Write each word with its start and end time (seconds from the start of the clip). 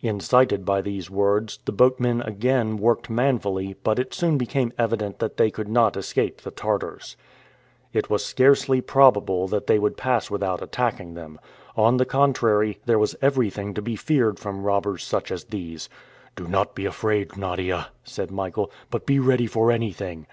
Incited 0.00 0.64
by 0.64 0.80
these 0.80 1.10
words, 1.10 1.58
the 1.64 1.72
boatmen 1.72 2.20
again 2.22 2.76
worked 2.76 3.10
manfully 3.10 3.74
but 3.82 3.98
it 3.98 4.14
soon 4.14 4.38
become 4.38 4.72
evident 4.78 5.18
that 5.18 5.38
they 5.38 5.50
could 5.50 5.66
not 5.66 5.96
escape 5.96 6.40
the 6.40 6.52
Tartars. 6.52 7.16
It 7.92 8.08
was 8.08 8.24
scarcely 8.24 8.80
probable 8.80 9.48
that 9.48 9.66
they 9.66 9.80
would 9.80 9.96
pass 9.96 10.30
without 10.30 10.62
attacking 10.62 11.14
them. 11.14 11.40
On 11.76 11.96
the 11.96 12.06
contrary, 12.06 12.78
there 12.86 12.96
was 13.00 13.16
everything 13.20 13.74
to 13.74 13.82
be 13.82 13.96
feared 13.96 14.38
from 14.38 14.62
robbers 14.62 15.02
such 15.02 15.32
as 15.32 15.46
these. 15.46 15.88
"Do 16.36 16.46
not 16.46 16.76
be 16.76 16.86
afraid, 16.86 17.36
Nadia," 17.36 17.88
said 18.04 18.30
Michael; 18.30 18.70
"but 18.88 19.04
be 19.04 19.18
ready 19.18 19.48
for 19.48 19.72
anything." 19.72 20.28